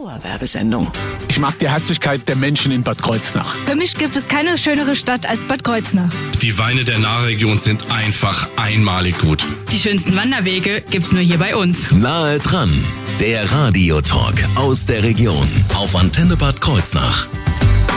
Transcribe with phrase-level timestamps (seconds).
[0.00, 0.90] Dauerwerbesendung.
[1.28, 3.54] Ich mag die Herzlichkeit der Menschen in Bad Kreuznach.
[3.66, 6.10] Für mich gibt es keine schönere Stadt als Bad Kreuznach.
[6.40, 9.44] Die Weine der Nahregion sind einfach einmalig gut.
[9.70, 11.90] Die schönsten Wanderwege gibt's nur hier bei uns.
[11.90, 12.82] Nahe dran,
[13.20, 17.26] der Radiotalk aus der Region auf Antenne Bad Kreuznach.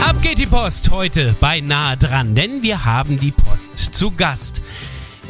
[0.05, 4.61] Ab geht die Post heute bei Nahe dran, denn wir haben die Post zu Gast.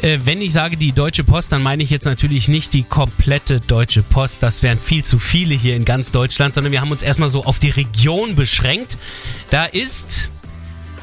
[0.01, 3.59] Äh, wenn ich sage die Deutsche Post, dann meine ich jetzt natürlich nicht die komplette
[3.59, 4.43] Deutsche Post.
[4.43, 7.43] Das wären viel zu viele hier in ganz Deutschland, sondern wir haben uns erstmal so
[7.43, 8.97] auf die Region beschränkt.
[9.51, 10.29] Da ist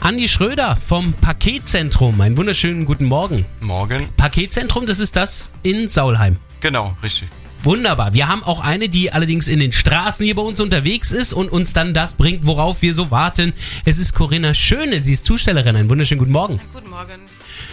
[0.00, 2.20] Andi Schröder vom Paketzentrum.
[2.20, 3.44] Einen wunderschönen guten Morgen.
[3.60, 4.08] Morgen.
[4.16, 6.36] Paketzentrum, das ist das in Saulheim.
[6.60, 7.28] Genau, richtig.
[7.62, 8.14] Wunderbar.
[8.14, 11.52] Wir haben auch eine, die allerdings in den Straßen hier bei uns unterwegs ist und
[11.52, 13.52] uns dann das bringt, worauf wir so warten.
[13.84, 15.00] Es ist Corinna Schöne.
[15.00, 15.76] Sie ist Zustellerin.
[15.76, 16.58] Einen wunderschönen guten Morgen.
[16.72, 17.20] Guten Morgen.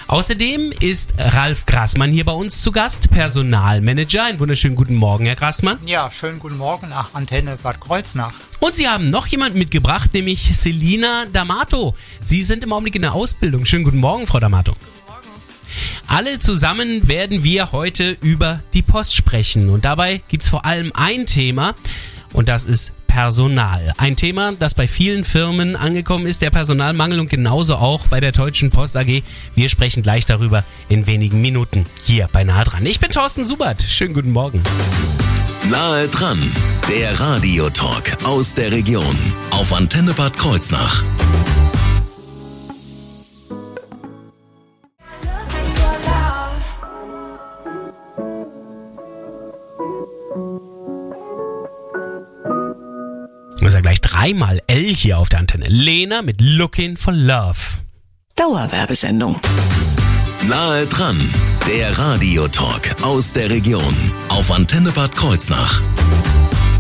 [0.08, 4.24] Außerdem ist Ralf Grassmann hier bei uns zu Gast, Personalmanager.
[4.24, 5.80] Einen wunderschönen guten Morgen, Herr Grassmann.
[5.86, 8.32] Ja, schönen guten Morgen nach Antenne Bad Kreuznach.
[8.62, 11.94] Und Sie haben noch jemanden mitgebracht, nämlich Selina D'Amato.
[12.22, 13.66] Sie sind im Augenblick in der Ausbildung.
[13.66, 14.76] Schönen guten Morgen, Frau D'Amato.
[16.08, 19.70] Alle zusammen werden wir heute über die Post sprechen.
[19.70, 21.76] Und dabei gibt es vor allem ein Thema
[22.32, 23.94] und das ist Personal.
[23.98, 28.32] Ein Thema, das bei vielen Firmen angekommen ist, der Personalmangel und genauso auch bei der
[28.32, 29.24] Deutschen Post AG.
[29.56, 32.86] Wir sprechen gleich darüber in wenigen Minuten hier bei Nahe dran.
[32.86, 33.82] Ich bin Thorsten Subert.
[33.82, 34.62] Schönen guten Morgen.
[35.68, 36.40] Nahe dran,
[36.88, 39.18] der Radiotalk aus der Region
[39.50, 41.04] auf Antenne Bad Kreuznach.
[54.28, 55.68] Dreimal L hier auf der Antenne.
[55.70, 57.80] Lena mit Looking for Love.
[58.36, 59.38] Dauerwerbesendung.
[60.46, 61.18] Nahe dran,
[61.66, 63.96] der Radiotalk aus der Region
[64.28, 65.82] auf Antenne Bad Kreuznach.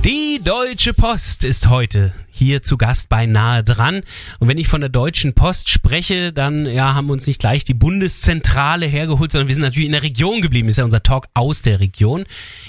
[0.04, 4.02] Die Deutsche Post ist heute hier zu Gast bei Nahe dran.
[4.40, 7.64] Und wenn ich von der Deutschen Post spreche, dann ja, haben wir uns nicht gleich
[7.64, 10.70] die Bundeszentrale hergeholt, sondern wir sind natürlich in der Region geblieben.
[10.70, 12.26] Ist ja unser Talk aus der Region.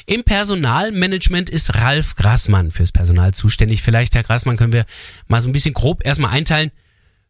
[0.06, 3.82] Im Personalmanagement ist Ralf Grassmann fürs Personal zuständig.
[3.82, 4.86] Vielleicht, Herr Grassmann, können wir
[5.26, 6.70] mal so ein bisschen grob erstmal einteilen.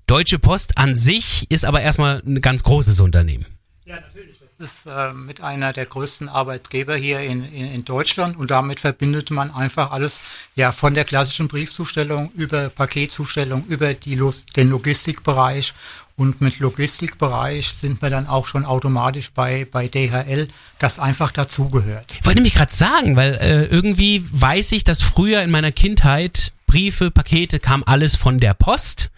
[0.06, 3.44] Deutsche Post an sich ist aber erstmal ein ganz großes Unternehmen.
[3.84, 4.37] Ja, natürlich.
[4.60, 9.30] Ist äh, mit einer der größten Arbeitgeber hier in, in, in Deutschland und damit verbindet
[9.30, 10.18] man einfach alles
[10.56, 15.74] ja von der klassischen Briefzustellung über Paketzustellung, über die, Los- den Logistikbereich
[16.16, 20.48] und mit Logistikbereich sind wir dann auch schon automatisch bei, bei DHL,
[20.80, 22.16] das einfach dazugehört.
[22.24, 27.12] Wollte nämlich gerade sagen, weil äh, irgendwie weiß ich, dass früher in meiner Kindheit Briefe,
[27.12, 29.12] Pakete kam alles von der Post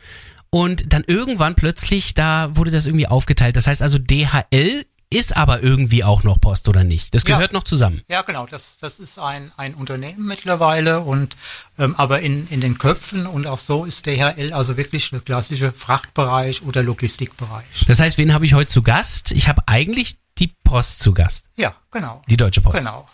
[0.50, 3.56] und dann irgendwann plötzlich da wurde das irgendwie aufgeteilt.
[3.56, 7.14] Das heißt also DHL ist aber irgendwie auch noch Post oder nicht.
[7.14, 7.34] Das Ja.
[7.34, 8.00] gehört noch zusammen.
[8.08, 8.46] Ja, genau.
[8.46, 11.36] Das, das ist ein, ein Unternehmen mittlerweile und
[11.78, 15.72] ähm, aber in, in den Köpfen und auch so ist DHL also wirklich der klassische
[15.72, 17.66] Frachtbereich oder Logistikbereich.
[17.88, 19.32] Das heißt, wen habe ich heute zu Gast?
[19.32, 21.46] Ich habe eigentlich die Post zu Gast.
[21.56, 22.22] Ja, genau.
[22.28, 22.78] Die Deutsche Post.
[22.78, 23.08] Genau.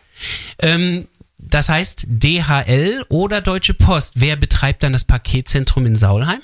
[0.60, 1.08] Ähm,
[1.38, 4.14] das heißt DHL oder Deutsche Post.
[4.16, 6.40] Wer betreibt dann das Paketzentrum in Saulheim?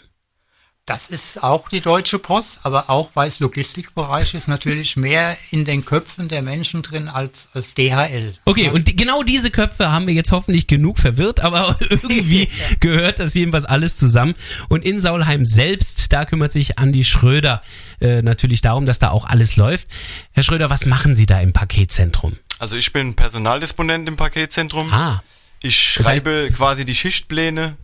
[0.84, 5.64] Das ist auch die Deutsche Post, aber auch weil es Logistikbereich ist natürlich mehr in
[5.64, 8.34] den Köpfen der Menschen drin als, als DHL.
[8.46, 12.48] Okay, und die, genau diese Köpfe haben wir jetzt hoffentlich genug verwirrt, aber irgendwie
[12.80, 14.34] gehört das jedenfalls alles zusammen.
[14.68, 17.62] Und in Saulheim selbst, da kümmert sich Andi Schröder
[18.00, 19.86] äh, natürlich darum, dass da auch alles läuft.
[20.32, 22.36] Herr Schröder, was machen Sie da im Paketzentrum?
[22.58, 24.92] Also ich bin Personaldisponent im Paketzentrum.
[24.92, 25.22] Ah,
[25.62, 27.76] Ich Das heißt- schreibe quasi die Schichtpläne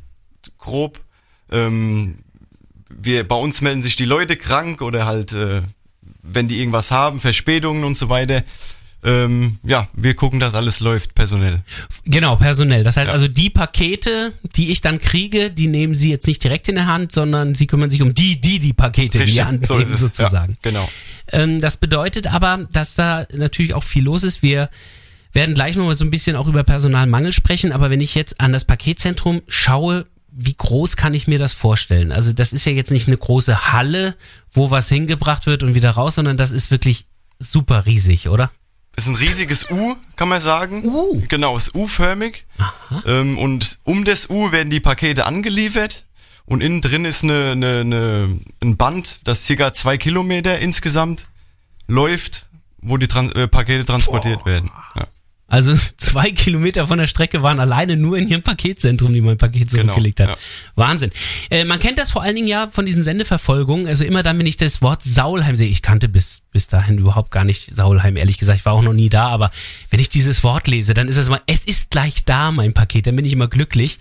[0.58, 0.98] grob.
[1.50, 2.19] Ähm,
[2.91, 5.62] wir, bei uns melden sich die Leute krank oder halt, äh,
[6.22, 8.43] wenn die irgendwas haben, Verspätungen und so weiter.
[9.04, 11.62] Ähm, ja, wir gucken, dass alles läuft personell.
[12.04, 12.82] genau, personell.
[12.82, 13.12] Das heißt Ja.
[13.12, 16.87] also, die Pakete, die ich dann kriege, die nehmen Sie jetzt nicht direkt in der
[16.87, 20.53] Hand, sondern Sie kümmern sich um die, die die Pakete in die Hand nehmen, sozusagen.
[20.55, 20.88] Ja, genau.
[21.31, 24.43] Ähm, das bedeutet aber, dass da natürlich auch viel los ist.
[24.43, 24.69] Wir
[25.32, 28.41] werden gleich noch mal so ein bisschen auch über Personalmangel sprechen, aber wenn ich jetzt
[28.41, 32.12] an das Paketzentrum schaue, wie groß kann ich mir das vorstellen?
[32.12, 34.17] Also das ist ja jetzt nicht eine große Halle,
[34.52, 37.06] wo was hingebracht wird und wieder raus, sondern das ist wirklich
[37.38, 38.50] super riesig, oder?
[38.99, 40.85] ist ein riesiges U, kann man sagen.
[40.85, 41.23] U.
[41.29, 42.47] Genau, ist U-förmig.
[43.06, 46.06] Ähm, und um das U werden die Pakete angeliefert.
[46.47, 51.29] Und innen drin ist eine, eine, eine, ein Band, das circa zwei Kilometer insgesamt
[51.87, 52.49] läuft,
[52.82, 54.70] wo die Tran äh, Pakete transportiert werden.
[54.97, 55.06] Ja.
[55.50, 59.71] Also zwei Kilometer von der Strecke waren alleine nur in ihrem Paketzentrum, die mein Paket
[59.71, 60.29] Genau, zurückgelegt hat.
[60.29, 60.37] ja.
[60.77, 61.11] Wahnsinn.
[61.50, 63.87] Äh, man kennt das vor allen Dingen ja von diesen Sendeverfolgungen.
[63.87, 67.31] Also immer dann, wenn ich das Wort Saulheim sehe, ich kannte bis, bis dahin überhaupt
[67.31, 68.59] gar nicht Saulheim, ehrlich gesagt.
[68.61, 69.50] Ich war auch noch nie da, aber
[69.91, 73.06] wenn ich dieses Wort lese, dann ist es immer, es ist gleich da, mein Paket.
[73.06, 73.99] Dann bin ich immer glücklich.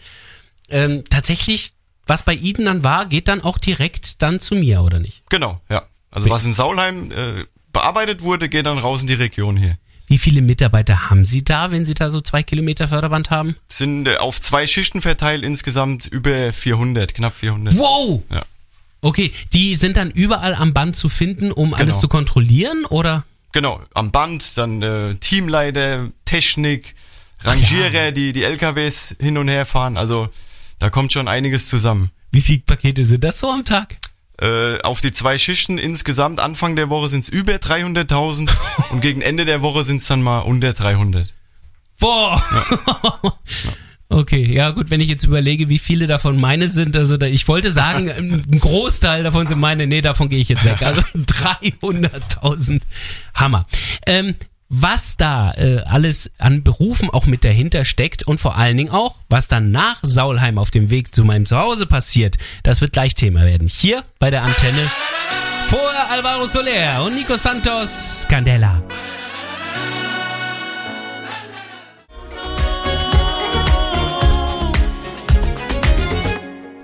[0.70, 1.72] ähm, tatsächlich,
[2.06, 5.22] was bei Ihnen dann war, geht dann auch direkt dann zu mir, oder nicht?
[5.30, 5.84] Genau, ja.
[6.12, 9.78] Also was in Saulheim äh, bearbeitet wurde, geht dann raus in die Region hier.
[10.08, 13.56] Wie viele Mitarbeiter haben Sie da, wenn Sie da so zwei Kilometer Förderband haben?
[13.68, 17.78] Sind äh, auf zwei Schichten verteilt insgesamt über 400, knapp 400.
[17.78, 18.24] Wow!
[18.32, 18.44] Ja.
[19.02, 22.00] Okay, die sind dann überall am Band zu finden, um alles Genau.
[22.02, 23.26] zu kontrollieren, oder?
[23.52, 26.96] Genau, am Band, dann äh, Teamleiter, Technik,
[27.44, 29.98] Rangierer, die die LKWs hin und her fahren.
[29.98, 30.30] Also
[30.80, 32.12] da kommt schon einiges zusammen.
[32.32, 33.98] Wie viele Pakete sind das so am Tag?
[34.40, 38.50] Äh, auf die zwei Schichten insgesamt Anfang der Woche sind es über 300.000
[38.92, 41.34] und gegen Ende der Woche sind es dann mal unter 300.
[42.00, 42.44] Boah!
[44.10, 47.46] Okay, ja gut, wenn ich jetzt überlege, wie viele davon meine sind, also da, ich
[47.48, 48.10] wollte sagen,
[48.52, 50.82] ein Großteil davon sind meine, nee, davon gehe ich jetzt weg.
[50.82, 52.82] Also 300.000.
[53.34, 53.66] Hammer.
[54.06, 54.36] Ähm,
[54.70, 59.16] was da äh, alles an Berufen auch mit dahinter steckt und vor allen Dingen auch,
[59.30, 63.46] was dann nach Saulheim auf dem Weg zu meinem Zuhause passiert, das wird gleich Thema
[63.46, 63.68] werden.
[63.68, 64.90] Hier bei der Antenne
[65.68, 68.82] vor Alvaro Soler und Nico Santos Candela.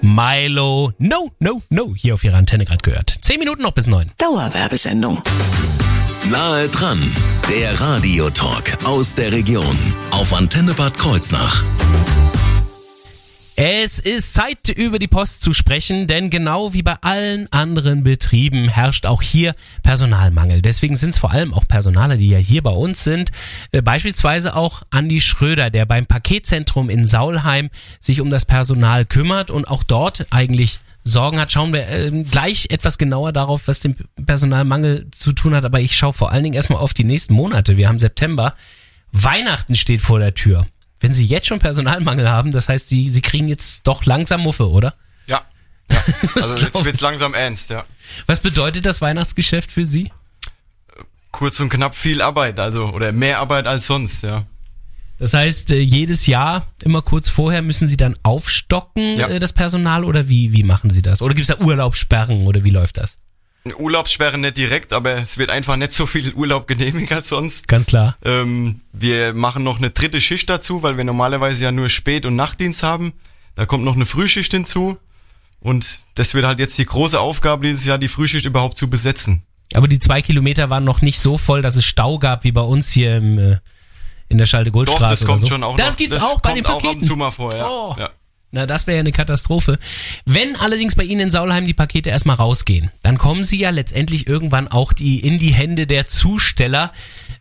[0.02, 3.16] Milo, no, no, no, hier auf ihrer Antenne gerade gehört.
[3.22, 4.12] Zehn Minuten noch bis neun.
[4.18, 5.24] Dauerwerbesendung.
[6.30, 7.02] Nahe dran,
[7.50, 9.78] der Radiotalk aus der Region
[10.12, 11.64] auf Antenne Bad Kreuznach.
[13.58, 18.70] Es ist Zeit, über die Post zu sprechen, denn genau wie bei allen anderen Betrieben
[18.70, 19.54] herrscht auch hier
[19.84, 20.62] Personalmangel.
[20.62, 23.32] Deswegen sind es vor allem auch Personaler, die ja hier bei uns sind.
[23.74, 27.70] Äh, beispielsweise auch Andi Schröder, der beim Paketzentrum in Saulheim
[28.00, 31.52] sich um das Personal kümmert und auch dort eigentlich Sorgen hat.
[31.52, 33.96] Schauen wir ähm, gleich etwas genauer darauf, was den
[34.26, 35.66] Personalmangel zu tun hat.
[35.66, 37.78] Aber ich schaue vor allen Dingen erstmal auf die nächsten Monate.
[37.78, 38.56] Wir haben September.
[39.12, 40.66] Weihnachten steht vor der Tür.
[41.00, 44.70] Wenn Sie jetzt schon Personalmangel haben, das heißt, Sie, Sie kriegen jetzt doch langsam Muffe,
[44.70, 44.96] oder?
[45.28, 45.42] Ja.
[45.92, 46.02] ja.
[46.36, 47.86] Also jetzt wird's langsam ernst, ja.
[48.26, 50.12] Was bedeutet das Weihnachtsgeschäft für Sie?
[51.32, 54.46] Kurz und knapp viel Arbeit, also oder mehr Arbeit als sonst, ja.
[55.20, 59.28] Das heißt, äh, jedes Jahr, immer kurz vorher, müssen Sie dann aufstocken, Ja.
[59.28, 61.22] äh, das Personal, oder wie, wie machen Sie das?
[61.22, 63.20] Oder gibt es da Urlaubssperren, oder wie läuft das?
[63.78, 67.68] Urlaubssperre nicht direkt, aber es wird einfach nicht so viel Urlaub genehmigt als sonst.
[67.70, 68.18] Ganz klar.
[68.26, 72.36] Ähm, wir machen noch eine dritte Schicht dazu, weil wir normalerweise ja nur Spät- und
[72.36, 73.14] Nachtdienst haben.
[73.56, 74.98] Da kommt noch eine Frühschicht hinzu.
[75.62, 79.44] Und das wird halt jetzt die große Aufgabe dieses Jahr, die Frühschicht überhaupt zu besetzen.
[79.74, 82.62] Aber die zwei Kilometer waren noch nicht so voll, dass es Stau gab, wie bei
[82.62, 83.58] uns hier im, äh,
[84.34, 85.48] in der Doch, Schalde-Goldstraße das oder kommt so.
[85.48, 85.98] schon auch Das noch.
[85.98, 87.02] gibt's das auch bei kommt den auch ab Paketen.
[87.02, 87.68] und zu mal vor, ja.
[87.70, 87.96] Oh.
[87.98, 88.10] ja.
[88.56, 89.80] Na, das wäre ja eine Katastrophe.
[90.26, 94.28] Wenn allerdings bei Ihnen in Saulheim die Pakete erstmal rausgehen, dann kommen sie ja letztendlich
[94.28, 96.92] irgendwann auch die in die Hände der Zusteller.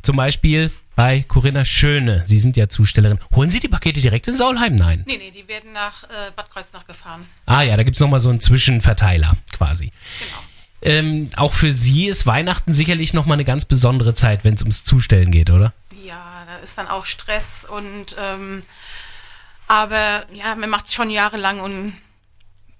[0.01, 2.23] Zum Beispiel bei Corinna Schöne.
[2.27, 3.19] Sie sind ja Zustellerin.
[3.35, 4.75] Holen Sie die Pakete direkt in Saulheim?
[4.75, 5.05] Nein.
[5.07, 7.27] Nee, nee, die werden nach äh, Bad Kreuznach gefahren.
[7.45, 9.93] Ah ja, da gibt's noch nochmal so einen Zwischenverteiler quasi.
[10.19, 10.43] Genau.
[10.85, 14.83] Ähm, auch für Sie ist Weihnachten sicherlich nochmal eine ganz besondere Zeit, wenn es ums
[14.85, 15.73] Zustellen geht, oder?
[16.07, 18.63] Ja, da ist dann auch Stress und ähm,
[19.69, 21.95] aber ja, man macht es schon jahrelang und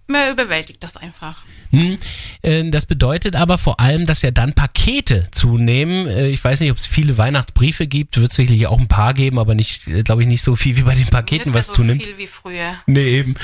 [0.09, 1.43] man überwältigt das einfach.
[1.71, 1.97] Hm.
[2.43, 6.07] Äh, Das bedeutet aber vor allem, dass ja dann Pakete zunehmen.
[6.07, 9.39] Äh, Ich weiß nicht, ob es viele Weihnachtsbriefe gibt, wird sicherlich auch ein paar geben,
[9.39, 12.03] aber nicht, glaube ich, nicht so viel wie bei den Paketen, Nicht was so zunimmt.
[12.03, 12.75] viel wie früher.
[12.87, 13.37] Nee, eben.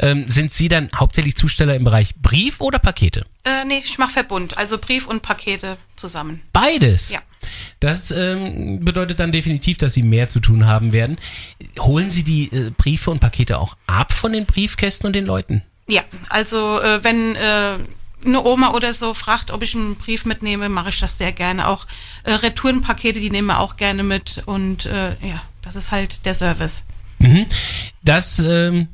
[0.00, 3.24] Ähm, sind Sie dann hauptsächlich Zusteller im Bereich Brief oder Pakete?
[3.44, 6.42] Äh, nee, ich mache Verbund, also Brief und Pakete zusammen.
[6.52, 7.10] Beides.
[7.10, 7.20] Ja.
[7.80, 11.18] Das ähm, bedeutet dann definitiv, dass Sie mehr zu tun haben werden.
[11.78, 15.62] Holen Sie die äh, Briefe und Pakete auch ab von den Briefkästen und den Leuten?
[15.88, 17.74] Ja, also äh, wenn äh,
[18.24, 21.68] eine Oma oder so fragt, ob ich einen Brief mitnehme, mache ich das sehr gerne.
[21.68, 21.86] Auch
[22.24, 26.34] äh, Retourenpakete, die nehmen wir auch gerne mit und äh, ja, das ist halt der
[26.34, 26.82] Service.
[27.18, 27.46] Mhm.
[28.02, 28.88] Das ähm,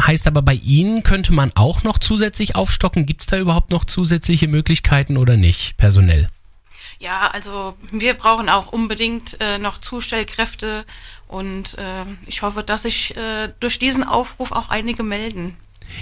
[0.00, 3.06] heißt aber bei Ihnen könnte man auch noch zusätzlich aufstocken.
[3.06, 6.28] Gibt es da überhaupt noch zusätzliche Möglichkeiten oder nicht, personell?
[7.02, 10.84] Ja, also wir brauchen auch unbedingt äh, noch Zustellkräfte
[11.26, 15.56] und äh, ich hoffe, dass sich äh, durch diesen Aufruf auch einige melden.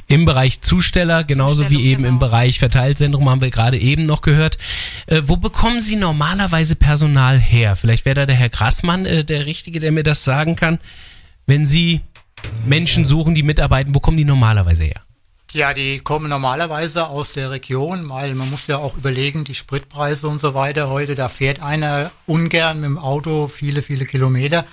[0.09, 2.26] Im Bereich Zusteller, genauso Zustellung, wie eben im genau.
[2.26, 4.59] Bereich Verteilzentrum haben wir gerade eben noch gehört.
[5.07, 7.76] Äh, wo bekommen Sie normalerweise Personal her?
[7.76, 10.80] Vielleicht wäre da der Herr Grassmann äh, der Richtige, der mir das sagen kann.
[11.47, 12.02] Wenn Sie
[12.66, 15.00] Menschen suchen, die mitarbeiten, wo kommen die normalerweise her?
[15.52, 20.28] Ja, die kommen normalerweise aus der Region, weil man muss ja auch überlegen, die Spritpreise
[20.28, 20.88] und so weiter.
[20.88, 24.64] Heute, da fährt einer ungern mit dem Auto viele, viele Kilometer.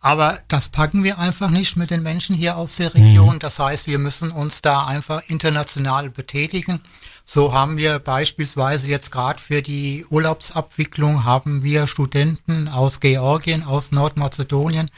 [0.00, 3.38] Aber das packen wir einfach nicht mit den Menschen hier aus der Region.
[3.38, 6.80] Das heißt, wir müssen uns da einfach international betätigen.
[7.26, 13.92] So haben wir beispielsweise jetzt gerade für die Urlaubsabwicklung haben wir Studenten aus Georgien, aus
[13.92, 14.90] Nordmazedonien,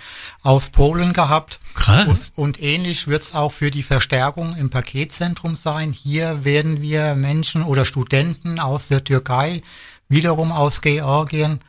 [0.42, 1.60] aus Polen gehabt.
[1.74, 2.32] Krass.
[2.34, 5.92] Und, und ähnlich wird es auch für die Verstärkung im Paketzentrum sein.
[5.92, 9.62] Hier werden wir Menschen oder Studenten aus der Türkei,
[10.08, 11.60] wiederum aus Georgien,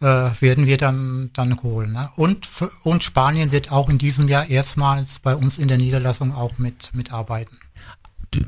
[0.00, 1.92] äh, werden wir dann, dann holen.
[1.92, 2.08] Ne?
[2.16, 2.48] Und,
[2.84, 6.94] und Spanien wird auch in diesem Jahr erstmals bei uns in der Niederlassung auch mit
[6.94, 7.58] mitarbeiten.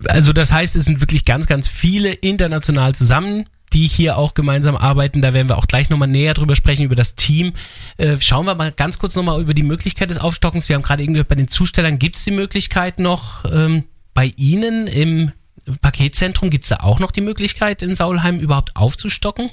[0.09, 4.77] Also das heißt, es sind wirklich ganz, ganz viele international zusammen, die hier auch gemeinsam
[4.77, 5.23] arbeiten.
[5.23, 7.53] Da werden wir auch gleich nochmal näher drüber sprechen, über das Team.
[7.97, 10.69] Äh, schauen wir mal ganz kurz nochmal über die Möglichkeit des Aufstockens.
[10.69, 14.33] Wir haben gerade eben gehört, bei den Zustellern gibt es die Möglichkeit noch, ähm, bei
[14.37, 15.33] Ihnen im
[15.81, 19.51] Paketzentrum gibt es da auch noch die Möglichkeit, in Saulheim überhaupt aufzustocken?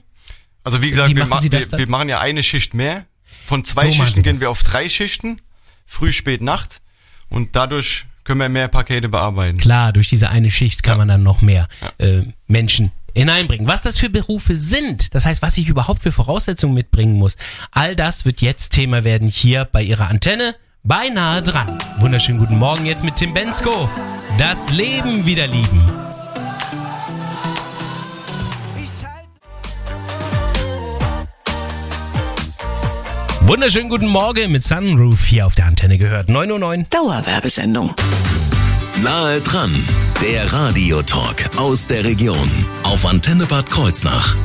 [0.64, 3.06] Also wie gesagt, Wie wir, machen ma wir, wir machen ja eine Schicht mehr.
[3.46, 5.42] Von zwei So Schichten gehen wir auf drei Schichten.
[5.86, 6.82] Früh, spät, Nacht.
[7.30, 9.58] Und dadurch können wir mehr Pakete bearbeiten.
[9.58, 11.68] Klar, durch diese eine Schicht kann man dann noch mehr
[12.00, 13.68] äh, Menschen hineinbringen.
[13.68, 17.38] Was das für Berufe sind, das heißt, was ich überhaupt für Voraussetzungen mitbringen muss,
[17.72, 20.56] all das wird jetzt Thema werden hier bei Ihrer Antenne.
[20.84, 21.80] Beinahe dran.
[22.00, 23.90] Wunderschönen guten Morgen jetzt mit Tim Bensko.
[24.38, 26.15] Das Leben wieder lieben.
[33.48, 36.30] Wunderschönen guten Morgen mit Sunroof hier auf der Antenne gehört.
[36.30, 36.84] 9.09 Uhr.
[36.90, 37.94] Dauerwerbesendung.
[39.04, 39.72] Nahe dran,
[40.20, 42.50] der Radiotalk aus der Region
[42.82, 44.36] auf Antenne Bad Kreuznach.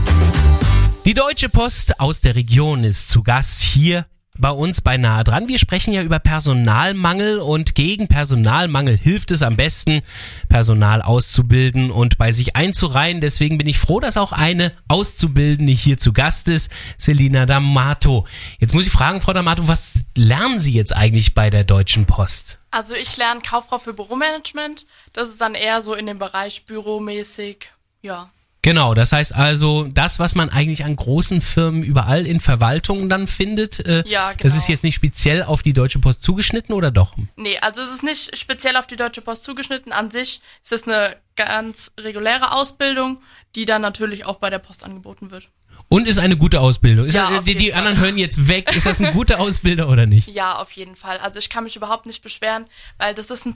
[1.06, 4.04] Die Deutsche Post aus der Region ist zu Gast hier
[4.38, 5.48] bei uns bei Nahe dran.
[5.48, 10.02] Wir sprechen ja über Personalmangel und gegen Personalmangel hilft es am besten,
[10.48, 13.20] Personal auszubilden und bei sich einzureihen.
[13.20, 18.24] Deswegen bin ich froh, dass auch eine Auszubildende hier zu Gast ist, Selina D'Amato.
[18.58, 22.58] Jetzt muss ich fragen, Frau D'Amato, was lernen Sie jetzt eigentlich bei der Deutschen Post?
[22.70, 24.86] Also ich lerne Kauffrau für Büromanagement.
[25.12, 27.70] Das ist dann eher so in dem Bereich büromäßig.
[28.00, 28.30] Ja.
[28.62, 33.26] Genau, das heißt also, das, was man eigentlich an großen Firmen überall in Verwaltungen dann
[33.26, 34.54] findet, äh, Ja, das genau.
[34.54, 37.14] ist jetzt nicht speziell auf die Deutsche Post zugeschnitten oder doch?
[37.36, 39.92] Nee, also es ist nicht speziell auf die Deutsche Post zugeschnitten.
[39.92, 43.22] An sich ist es eine ganz reguläre Ausbildung,
[43.54, 45.48] die dann natürlich auch bei der Post angeboten wird.
[45.88, 47.06] Und ist eine gute Ausbildung.
[47.06, 48.70] Ist, Ja, äh, auf die die anderen hören jetzt weg.
[48.76, 50.28] Ist das ein guter Ausbilder oder nicht?
[50.28, 51.16] Ja, auf jeden Fall.
[51.18, 52.66] Also ich kann mich überhaupt nicht beschweren,
[52.98, 53.54] weil das ist ein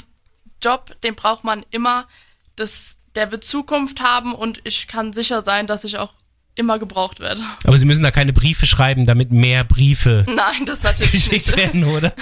[0.63, 2.09] Job, den braucht man immer.
[2.57, 6.13] Das, der wird Zukunft haben und ich kann sicher sein, dass ich auch
[6.57, 7.43] immer gebraucht werde.
[7.65, 11.57] Aber Sie müssen da keine Briefe schreiben, damit mehr Briefe Nein, das natürlich geschickt nicht.
[11.57, 12.13] werden, oder?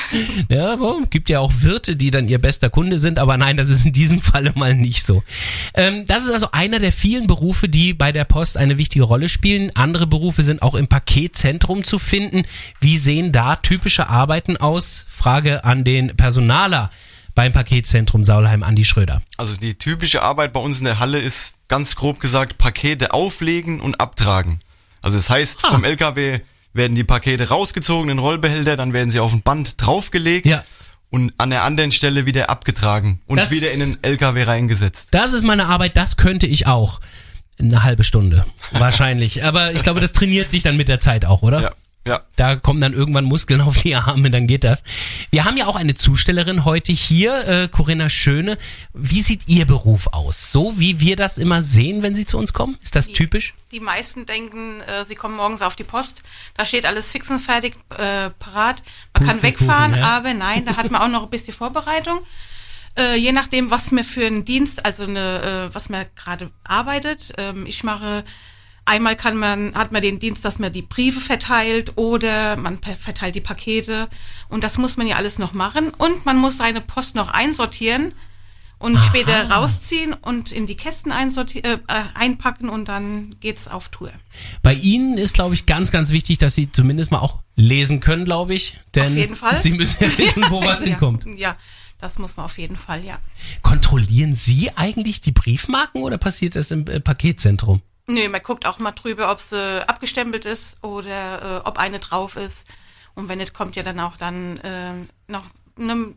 [0.49, 3.69] Ja, wo, gibt ja auch Wirte, die dann ihr bester Kunde sind, aber nein, das
[3.69, 5.23] ist in diesem Falle mal nicht so.
[5.75, 9.29] Ähm, das ist also einer der vielen Berufe, die bei der Post eine wichtige Rolle
[9.29, 9.71] spielen.
[9.75, 12.45] Andere Berufe sind auch im Paketzentrum zu finden.
[12.81, 15.05] Wie sehen da typische Arbeiten aus?
[15.11, 16.91] Frage an den Personaler
[17.35, 19.23] beim Paketzentrum Saulheim, Andi Schröder.
[19.39, 23.81] Also die typische Arbeit bei uns in der Halle ist ganz grob gesagt Pakete auflegen
[23.81, 24.61] und abtragen.
[25.01, 25.69] Also das heißt, Ah.
[25.69, 26.41] vom LKW
[26.75, 30.65] werden die Pakete rausgezogen in Rollbehälter, dann werden sie auf ein Band draufgelegt Ja.
[31.11, 35.09] und an der anderen Stelle wieder abgetragen und Das- wieder in den LKW reingesetzt.
[35.12, 37.01] Das ist meine Arbeit, das könnte ich auch.
[37.59, 39.45] Eine halbe Stunde, wahrscheinlich.
[39.45, 41.61] Aber ich glaube, das trainiert sich dann mit der Zeit auch, oder?
[41.62, 41.71] Ja,
[42.07, 42.23] ja.
[42.37, 44.83] Da kommen dann irgendwann Muskeln auf die Arme, dann geht das.
[45.31, 48.59] Wir haben ja auch eine Zustellerin heute hier, äh, Corinna Schöne.
[48.93, 50.51] Wie sieht Ihr Beruf aus?
[50.51, 52.77] So wie wir das immer sehen, wenn Sie zu uns kommen?
[52.83, 53.55] Ist das typisch?
[53.71, 56.23] Die meisten denken, äh, sie kommen morgens auf die Post,
[56.57, 58.83] da steht alles fix und fertig äh, parat.
[59.15, 60.05] Man kann Pustekuchen, wegfahren, ja.
[60.05, 62.19] aber nein, da hat man auch noch ein bisschen Vorbereitung.
[62.99, 67.33] Äh, je nachdem, was mir für einen Dienst, also eine, äh, was man gerade arbeitet.
[67.39, 68.25] Ähm, ich mache
[68.85, 73.35] einmal kann man, hat man den Dienst, dass man die Briefe verteilt oder man verteilt
[73.35, 74.09] die Pakete.
[74.49, 75.91] Und das muss man ja alles noch machen.
[75.97, 78.15] Und man muss seine Post noch einsortieren
[78.83, 79.03] und Aha.
[79.03, 81.79] später rausziehen und in die Kästen äh, äh,
[82.15, 84.11] einpacken und dann geht's auf Tour.
[84.62, 88.25] Bei Ihnen ist, glaube ich, ganz, ganz wichtig, dass Sie zumindest mal auch lesen können,
[88.25, 88.77] glaube ich.
[88.95, 89.55] Denn auf jeden Fall.
[89.55, 91.27] Sie müssen ja wissen, wo was ja, hinkommt.
[91.37, 91.57] Ja,
[91.99, 93.21] das muss man auf jeden Fall, ja.
[93.62, 97.83] Kontrollieren Sie eigentlich die Briefmarken oder passiert das im äh, Paketzentrum?
[98.09, 102.37] Nö, man guckt auch mal drüber, ob sie abgestempelt ist oder äh, ob eine drauf
[102.37, 102.67] ist.
[103.15, 104.93] Und wenn nicht, kommt ja dann auch dann äh,
[105.29, 105.45] noch
[105.77, 106.15] ne,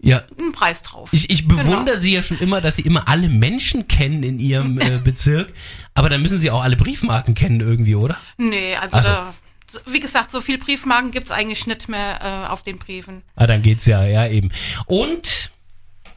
[0.00, 1.10] Ja, ein Preis drauf.
[1.12, 1.62] Ich, ich Genau.
[1.62, 5.52] bewundere Sie ja schon immer, dass Sie immer alle Menschen kennen in Ihrem äh, Bezirk.
[5.94, 8.16] Aber dann müssen Sie auch alle Briefmarken kennen irgendwie, oder?
[8.38, 9.10] Nee, also, Ach so.
[9.10, 9.34] da,
[9.92, 13.22] wie gesagt, so viel Briefmarken gibt's eigentlich nicht mehr äh, auf den Briefen.
[13.36, 14.50] Ah, dann geht's ja, ja eben.
[14.86, 15.50] Und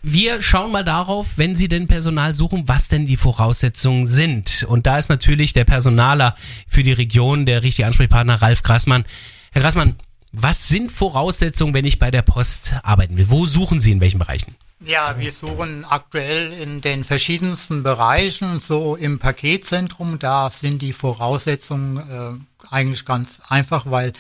[0.03, 4.65] wir schauen mal darauf, wenn Sie denn Personal suchen, was denn die Voraussetzungen sind.
[4.67, 6.35] Und da ist natürlich der Personaler
[6.67, 9.05] für die Region der richtige Ansprechpartner Ralf Grassmann.
[9.53, 9.95] Herr Grassmann,
[10.35, 13.29] Was sind Voraussetzungen, wenn ich bei der Post arbeiten will?
[13.29, 14.55] Wo suchen Sie in welchen Bereichen?
[14.85, 21.97] Ja, wir suchen aktuell in den verschiedensten Bereichen, so im Paketzentrum, da sind die Voraussetzungen
[21.97, 24.11] äh, eigentlich ganz einfach, weil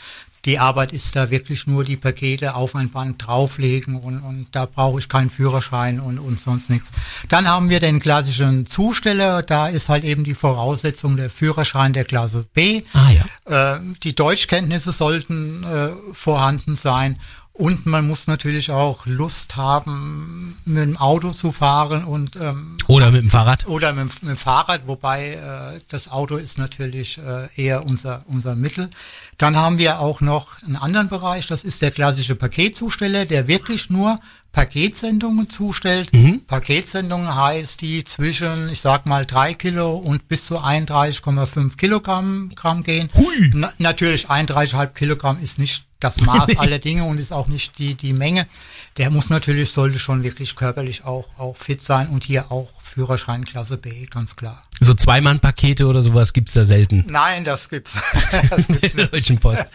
[0.45, 4.65] die Arbeit ist da wirklich nur die Pakete auf ein Band drauflegen und, und da
[4.65, 6.91] brauche ich keinen Führerschein und, und sonst nichts.
[7.29, 12.03] Dann haben wir den klassischen Zusteller, da ist halt eben die Voraussetzung der Führerschein der
[12.03, 12.83] Klasse B.
[12.93, 13.75] Ah ja.
[13.75, 17.19] Äh, die Deutschkenntnisse sollten äh, vorhanden sein
[17.53, 23.11] und man muss natürlich auch Lust haben, mit dem Auto zu fahren und ähm, Oder
[23.11, 23.67] mit dem Fahrrad?
[23.67, 28.55] oder mit, mit dem Fahrrad, wobei äh, das Auto ist natürlich äh, eher unser unser
[28.55, 28.89] Mittel.
[29.37, 33.89] Dann haben wir auch noch einen anderen Bereich, das ist der klassische Paketzusteller, der wirklich
[33.91, 34.19] nur
[34.51, 36.11] Paketsendungen zustellt.
[36.47, 42.83] Paketsendungen heißt die zwischen, ich sag mal, drei Kilo und bis zu 31,5 Kilogramm Gramm
[42.83, 43.09] gehen.
[43.53, 47.95] Na, natürlich 31,5 Kilogramm ist nicht das Maß aller Dinge und ist auch nicht die,
[47.95, 48.47] die Menge.
[48.97, 53.45] Der muss natürlich, sollte schon wirklich körperlich auch, auch fit sein und hier auch Führerschein
[53.45, 54.63] Klasse B, ganz klar.
[54.79, 57.05] So Zweimann-Pakete oder sowas gibt's da selten.
[57.07, 57.97] Nein, das gibt's.
[58.49, 59.65] das gibt's in der Deutschen Post.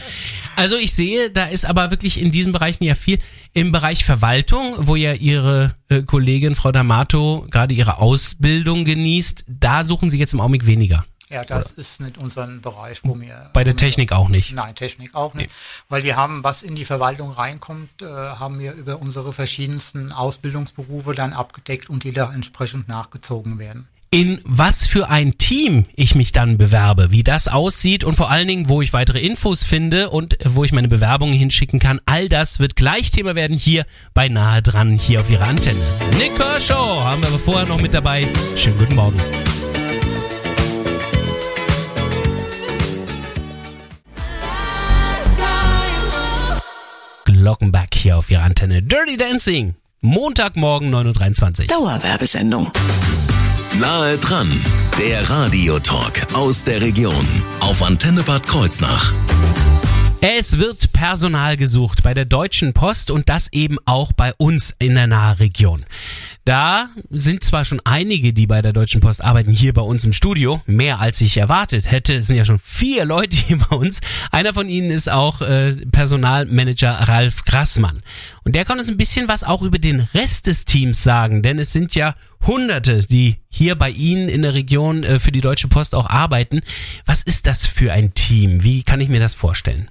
[0.54, 3.18] Also ich sehe, da ist aber wirklich in diesen Bereichen ja viel.
[3.54, 9.82] Im Bereich Verwaltung, wo ja Ihre äh, Kollegin Frau D'Amato gerade ihre Ausbildung genießt, da
[9.82, 11.04] suchen Sie jetzt im Augenblick weniger.
[11.30, 13.50] Ja, das ist nicht unser Bereich, wo wir.
[13.52, 14.52] Bei der Technik auch nicht.
[14.54, 15.50] Nein, Technik auch nicht.
[15.88, 21.14] Weil wir haben, was in die Verwaltung reinkommt, äh, haben wir über unsere verschiedensten Ausbildungsberufe
[21.14, 23.88] dann abgedeckt und die da entsprechend nachgezogen werden.
[24.11, 28.49] in was für ein Team ich mich dann bewerbe, wie das aussieht und vor allen
[28.49, 32.00] Dingen, wo ich weitere Infos finde und wo ich meine Bewerbungen hinschicken kann.
[32.06, 35.78] All das wird gleich Thema werden hier bei Nahe dran, hier auf Ihrer Antenne.
[36.16, 38.26] Nick Kershaw haben wir aber vorher noch mit dabei.
[38.56, 39.18] Schönen guten Morgen.
[47.49, 48.83] Glockenback hier auf Ihrer Antenne.
[48.83, 49.75] Dirty Dancing.
[50.02, 51.67] Montagmorgen 9.23 Uhr.
[51.69, 52.71] Dauerwerbesendung.
[53.81, 54.52] Nahe dran,
[54.99, 57.26] der Radiotalk aus der Region
[57.61, 59.14] auf Antenne Bad Kreuznach.
[60.21, 64.97] Es wird Personal gesucht bei der Deutschen Post und das eben auch bei uns in
[64.97, 65.87] der Nahregion.
[66.49, 70.14] Da sind zwar schon einige, die bei der Deutschen Post arbeiten, hier bei uns im
[70.14, 72.14] Studio, mehr als ich erwartet hätte.
[72.14, 74.01] Es sind ja schon vier Leute hier bei uns.
[74.31, 78.01] Einer von ihnen ist auch äh, Personalmanager Ralf Grassmann.
[78.44, 81.59] Und der kann uns ein bisschen was auch über den Rest des Teams sagen, denn
[81.59, 82.14] es sind ja
[82.46, 86.62] Hunderte, die hier bei Ihnen in der Region äh, für die Deutsche Post auch arbeiten.
[87.05, 88.64] Was ist das für ein Team?
[88.64, 89.90] Wie kann ich mir das vorstellen?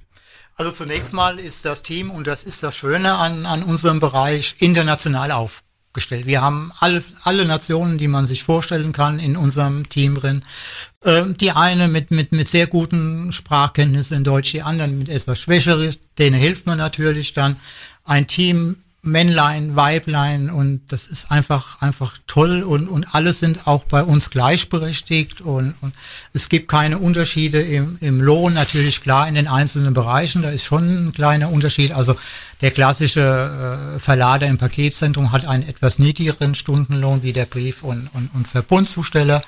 [0.56, 4.56] Also zunächst mal ist das Team, und das ist das Schöne an, an unserem Bereich,
[4.58, 5.30] international
[5.88, 6.26] aufgestellt.
[6.26, 10.44] Wir haben alle, alle Nationen, die man sich vorstellen kann, in unserem Team drin.
[11.04, 15.40] Ähm, die eine mit, mit, mit sehr guten Sprachkenntnissen in Deutsch, die anderen mit etwas
[15.40, 17.56] schwächere, denen hilft man natürlich dann.
[18.04, 23.84] Ein Team Männlein, Weiblein und das ist einfach einfach toll und und alle sind auch
[23.84, 25.94] bei uns gleichberechtigt und, und
[26.32, 28.54] es gibt keine Unterschiede im, im Lohn.
[28.54, 31.92] Natürlich klar in den einzelnen Bereichen da ist schon ein kleiner Unterschied.
[31.92, 32.16] Also
[32.60, 38.08] der klassische äh, Verlader im Paketzentrum hat einen etwas niedrigeren Stundenlohn wie der Brief- und,
[38.14, 39.42] und, und Verbundzusteller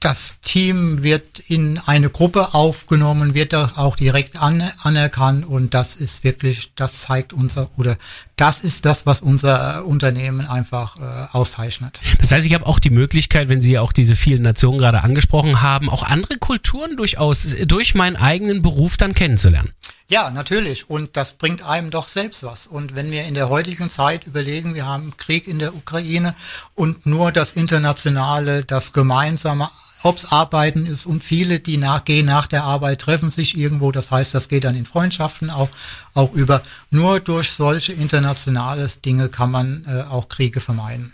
[0.00, 6.24] das Team wird in eine Gruppe aufgenommen, wird auch direkt an, anerkannt und das ist
[6.24, 7.98] wirklich, das zeigt unser oder
[8.36, 12.00] das ist das, was unser Unternehmen einfach äh, auszeichnet.
[12.18, 15.60] Das heißt, ich habe auch die Möglichkeit, wenn Sie auch diese vielen Nationen gerade angesprochen
[15.60, 19.72] haben, auch andere Kulturen durchaus durch meinen eigenen Beruf dann kennenzulernen.
[20.08, 20.88] Ja, natürlich.
[20.88, 22.68] Und das bringt einem doch selbst was.
[22.68, 26.36] Und wenn wir in der heutigen Zeit überlegen, wir haben Krieg in der Ukraine
[26.74, 29.68] und nur das Internationale, das Gemeinsame,
[30.04, 33.90] ob's Arbeiten ist und viele, die nachgehen nach der Arbeit, treffen sich irgendwo.
[33.90, 35.70] Das heißt, das geht dann in Freundschaften auch,
[36.14, 36.62] auch über.
[36.90, 41.12] Nur durch solche internationale Dinge kann man äh, auch Kriege vermeiden.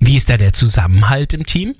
[0.00, 1.76] Wie ist da der Zusammenhalt im Team?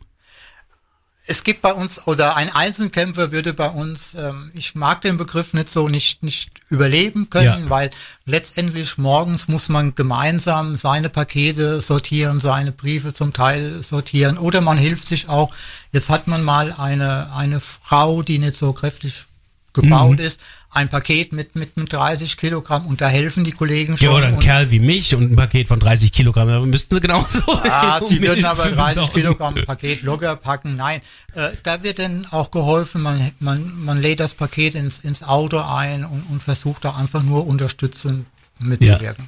[1.26, 5.54] Es gibt bei uns, oder ein Einzelkämpfer würde bei uns, ähm, ich mag den Begriff
[5.54, 7.70] nicht so, nicht, nicht überleben können, Ja.
[7.70, 7.90] weil
[8.26, 14.76] letztendlich morgens muss man gemeinsam seine Pakete sortieren, seine Briefe zum Teil sortieren oder man
[14.76, 15.50] hilft sich auch.
[15.92, 19.24] Jetzt hat man mal eine, eine Frau, die nicht so kräftig
[19.74, 20.24] gebaut Mhm.
[20.24, 24.08] ist, ein Paket mit, mit, mit 30 Kilogramm und da helfen die Kollegen schon.
[24.08, 27.00] Ja, oder ein Kerl wie mich und ein Paket von 30 Kilogramm, da müssten Sie
[27.00, 27.40] genauso.
[27.46, 29.14] Ah, Sie würden aber Hilfe 30 besorgen.
[29.14, 30.76] Kilogramm Paket locker packen.
[30.76, 31.00] Nein,
[31.34, 33.02] äh, da wird dann auch geholfen.
[33.02, 37.22] Man, man, man lädt das Paket ins, ins Auto ein und, und versucht da einfach
[37.22, 38.26] nur unterstützend
[38.58, 39.26] mitzuwirken.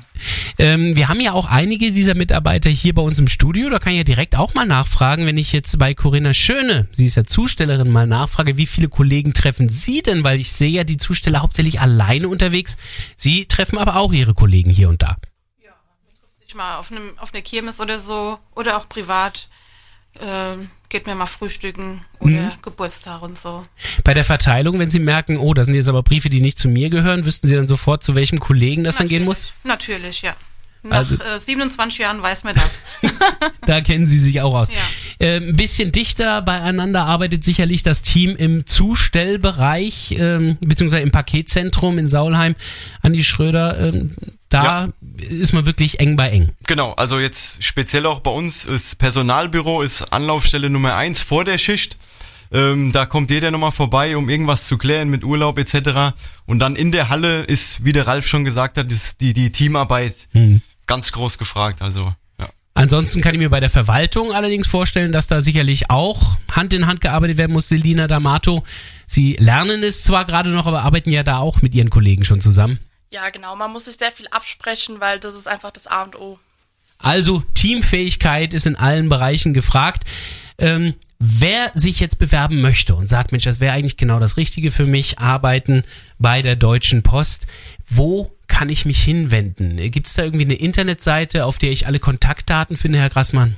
[0.59, 3.69] Ähm, wir haben ja auch einige dieser Mitarbeiter hier bei uns im Studio.
[3.69, 7.07] Da kann ich ja direkt auch mal nachfragen, wenn ich jetzt bei Corinna Schöne, sie
[7.07, 10.25] ist ja Zustellerin, mal nachfrage, wie viele Kollegen treffen Sie denn?
[10.25, 12.77] Weil ich sehe ja die Zusteller hauptsächlich alleine unterwegs.
[13.17, 15.17] Sie treffen aber auch Ihre Kollegen hier und da.
[16.47, 19.49] Ich mal auf, einem, auf einer Kirmes oder so oder auch privat.
[20.21, 22.53] ähm, geht mir mal frühstücken oder Mhm.
[22.63, 23.65] Geburtstag und so.
[24.05, 26.69] Bei der Verteilung, wenn Sie merken, oh, das sind jetzt aber Briefe, die nicht zu
[26.69, 29.49] mir gehören, wüssten Sie dann sofort, zu welchem Kollegen das dann gehen muss?
[29.65, 30.35] Natürlich, ja.
[30.89, 32.83] Nach Also- äh, 27 Jahren weiß man das.
[33.67, 34.69] Da kennen Sie sich auch aus.
[34.69, 34.77] Ja.
[35.19, 41.99] Ähm, ein bisschen dichter beieinander arbeitet sicherlich das Team im Zustellbereich, ähm, beziehungsweise im Paketzentrum
[41.99, 42.55] in Saulheim.
[43.03, 44.15] Andi Schröder, ähm,
[44.49, 46.53] da ist man wirklich eng bei eng.
[46.67, 51.59] Genau, also jetzt speziell auch bei uns ist Personalbüro ist Anlaufstelle Nummer eins vor der
[51.59, 51.97] Schicht.
[52.53, 56.15] Ähm, da kommt jeder nochmal vorbei, um irgendwas zu klären mit Urlaub etc.
[56.47, 59.51] Und dann in der Halle ist, wie der Ralf schon gesagt hat, ist die, die
[59.51, 60.29] Teamarbeit
[60.87, 61.83] ganz groß gefragt.
[61.83, 62.49] Also ja.
[62.75, 66.87] Ansonsten kann ich mir bei der Verwaltung allerdings vorstellen, dass da sicherlich auch Hand in
[66.87, 67.69] Hand gearbeitet werden muss.
[67.69, 68.63] Selina D'Amato,
[69.07, 72.41] Sie lernen es zwar gerade noch, aber arbeiten ja da auch mit Ihren Kollegen schon
[72.41, 72.81] zusammen.
[73.11, 73.57] Ja, genau.
[73.57, 76.39] Man muss sich sehr viel absprechen, weil das ist einfach das A und O.
[76.99, 80.05] Also Teamfähigkeit ist in allen Bereichen gefragt.
[80.59, 84.71] Ähm, wer sich jetzt bewerben möchte und sagt, Mensch, das wäre eigentlich genau das Richtige
[84.71, 85.85] für mich, arbeiten
[86.19, 87.47] bei der Deutschen Post,
[87.89, 89.77] wo kann ich mich hinwenden?
[89.91, 93.57] Gibt es da irgendwie eine Internetseite, auf der ich alle Kontaktdaten finde, Herr Grassmann?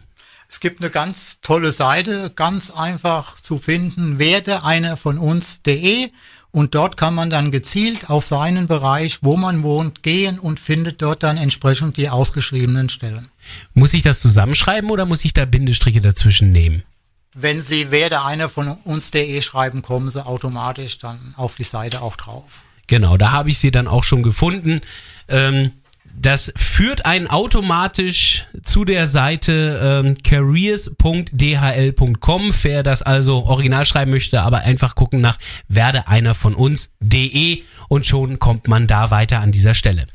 [0.48, 6.10] Es gibt eine ganz tolle Seite, ganz einfach zu finden, werde einer von uns.de
[6.50, 11.02] und dort kann man dann gezielt auf seinen Bereich, wo man wohnt, gehen und findet
[11.02, 13.28] dort dann entsprechend die ausgeschriebenen Stellen.
[13.74, 16.82] Muss ich das zusammenschreiben oder muss ich da Bindestriche dazwischen nehmen?
[17.34, 22.16] Wenn Sie werde einer von uns.de schreiben, kommen Sie automatisch dann auf die Seite auch
[22.16, 22.64] drauf.
[22.88, 24.80] Genau, da habe ich sie dann auch schon gefunden.
[25.28, 25.70] Ähm,
[26.20, 34.42] das führt einen automatisch zu der Seite ähm, careers.dhl.com, wer das also original schreiben möchte,
[34.42, 39.52] aber einfach gucken nach werde einer von uns.de und schon kommt man da weiter an
[39.52, 40.08] dieser Stelle.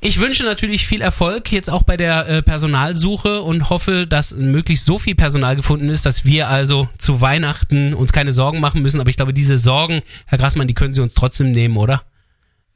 [0.00, 4.86] Ich wünsche natürlich viel Erfolg jetzt auch bei der äh, Personalsuche und hoffe, dass möglichst
[4.86, 9.00] so viel Personal gefunden ist, dass wir also zu Weihnachten uns keine Sorgen machen müssen.
[9.00, 12.04] Aber ich glaube, diese Sorgen, Herr Grassmann, die können Sie uns trotzdem nehmen, oder?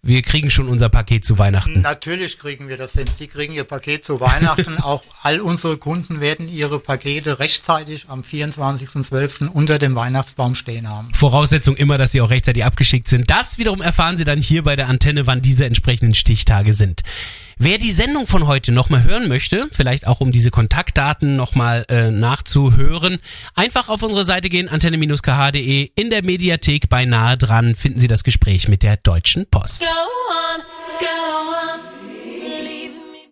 [0.05, 1.81] Wir kriegen schon unser Paket zu Weihnachten.
[1.81, 3.07] Natürlich kriegen wir das hin.
[3.07, 4.79] Sie kriegen Ihr Paket zu Weihnachten.
[4.83, 9.47] Auch all unsere Kunden werden ihre Pakete rechtzeitig am 24.12.
[9.47, 11.15] unter dem Weihnachtsbaum stehen haben.
[11.15, 13.31] Voraussetzung immer, dass sie auch rechtzeitig abgeschickt sind.
[13.31, 17.03] Das wiederum erfahren Sie dann hier bei der Antenne, wann diese entsprechenden Stichtage sind.
[17.65, 22.11] Wer die Sendung von heute nochmal hören möchte, vielleicht auch um diese Kontaktdaten nochmal äh,
[22.11, 23.21] nachzuhören,
[23.55, 25.93] einfach auf unsere Seite gehen, antenne-kh.de.
[25.95, 27.05] In der Mediathek bei
[27.37, 29.79] dran finden Sie das Gespräch mit der Deutschen Post.
[29.79, 30.63] Go on,
[30.99, 31.32] go